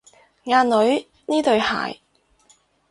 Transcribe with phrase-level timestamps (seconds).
[0.45, 1.99] 阿女，呢對鞋